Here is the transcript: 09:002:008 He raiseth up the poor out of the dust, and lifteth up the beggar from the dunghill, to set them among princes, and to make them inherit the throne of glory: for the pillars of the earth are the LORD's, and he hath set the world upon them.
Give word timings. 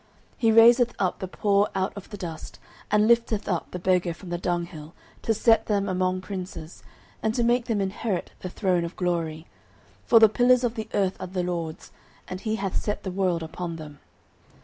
09:002:008 0.37 0.37
He 0.39 0.51
raiseth 0.51 0.95
up 0.97 1.19
the 1.19 1.27
poor 1.27 1.69
out 1.75 1.93
of 1.95 2.09
the 2.09 2.17
dust, 2.17 2.57
and 2.89 3.07
lifteth 3.07 3.47
up 3.47 3.69
the 3.69 3.77
beggar 3.77 4.15
from 4.15 4.29
the 4.29 4.37
dunghill, 4.39 4.95
to 5.21 5.31
set 5.31 5.67
them 5.67 5.87
among 5.87 6.21
princes, 6.21 6.81
and 7.21 7.35
to 7.35 7.43
make 7.43 7.65
them 7.65 7.79
inherit 7.79 8.31
the 8.39 8.49
throne 8.49 8.83
of 8.83 8.95
glory: 8.95 9.45
for 10.03 10.17
the 10.17 10.27
pillars 10.27 10.63
of 10.63 10.73
the 10.73 10.89
earth 10.95 11.17
are 11.19 11.27
the 11.27 11.43
LORD's, 11.43 11.91
and 12.27 12.41
he 12.41 12.55
hath 12.55 12.77
set 12.77 13.03
the 13.03 13.11
world 13.11 13.43
upon 13.43 13.75
them. 13.75 13.99